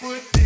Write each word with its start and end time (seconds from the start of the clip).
Put 0.00 0.43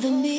the 0.00 0.10
me 0.10 0.33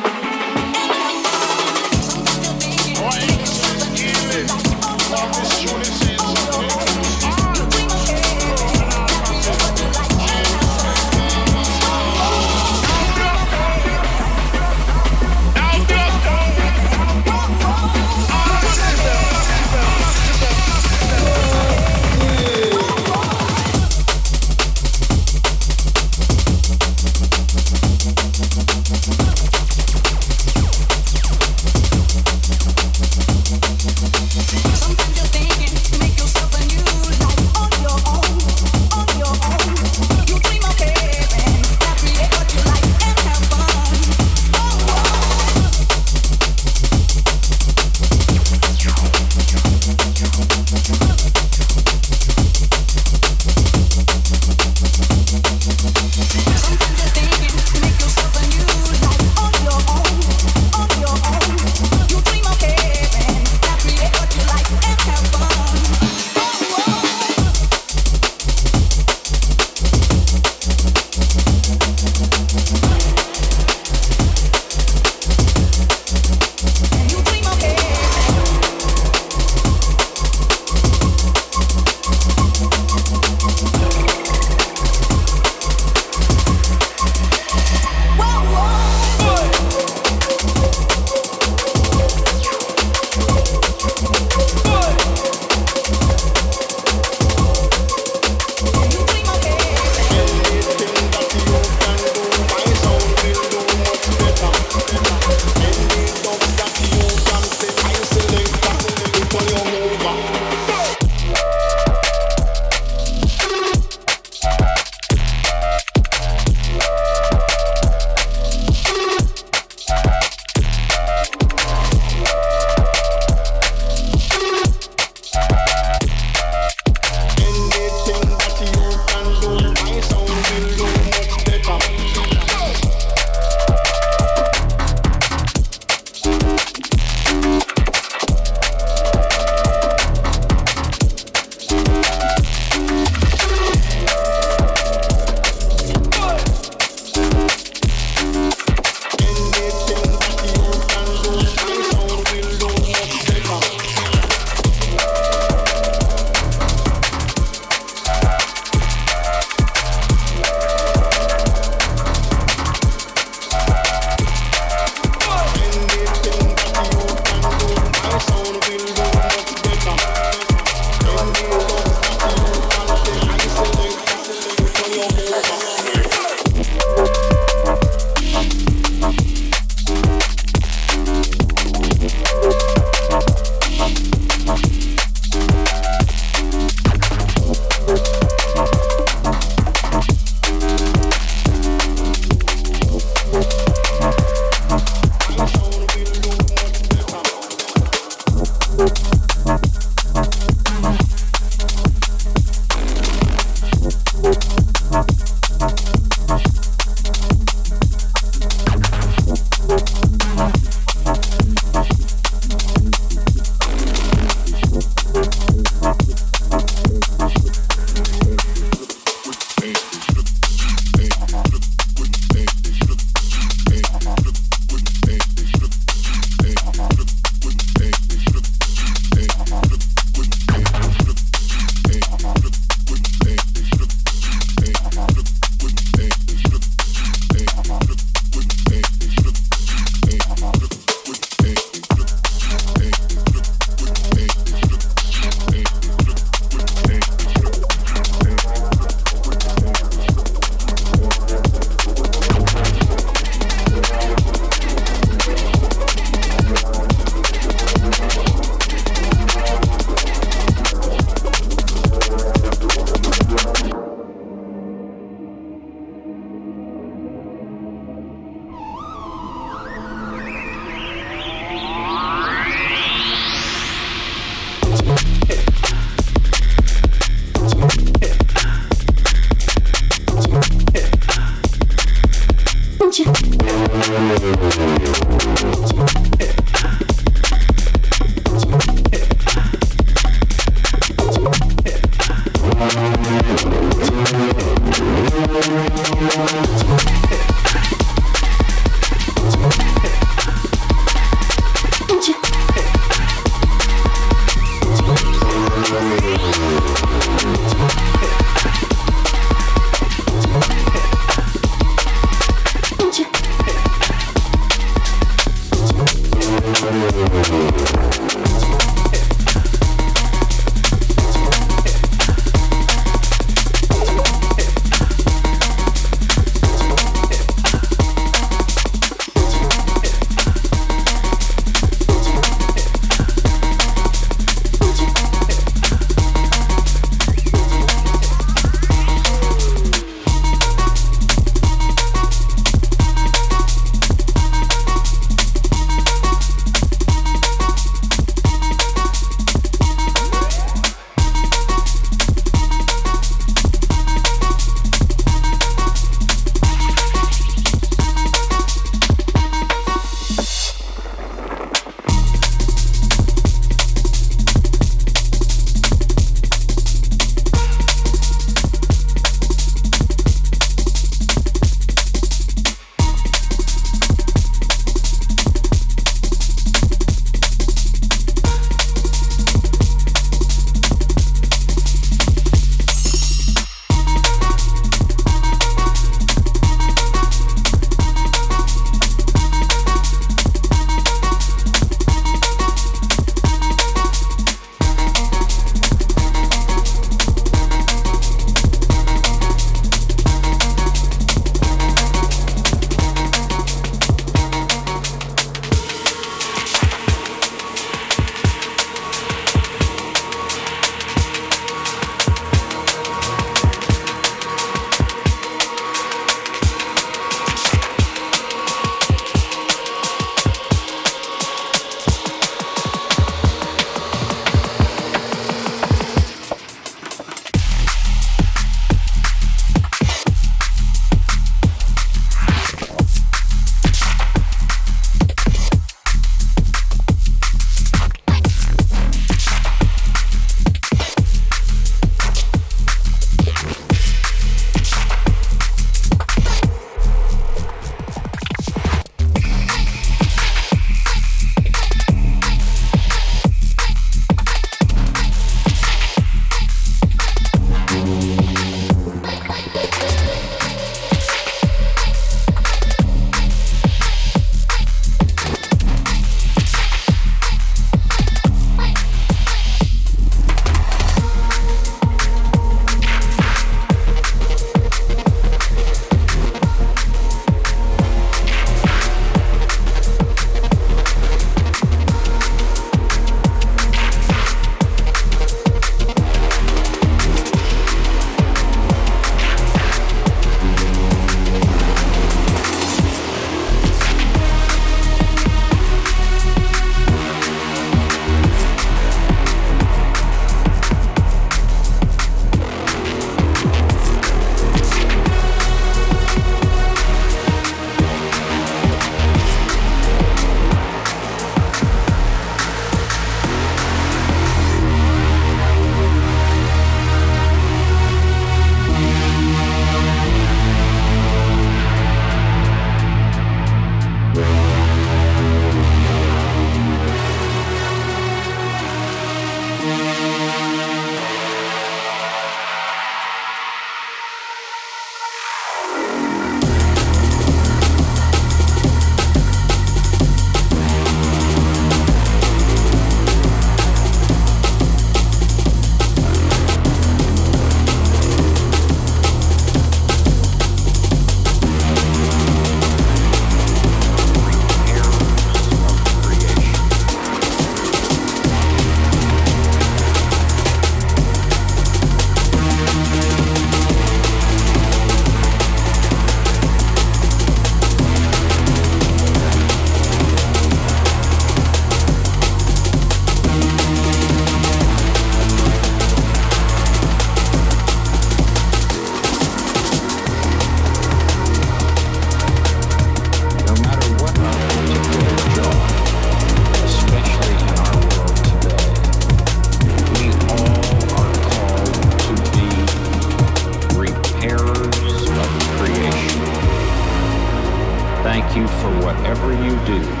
do, 599.79 600.00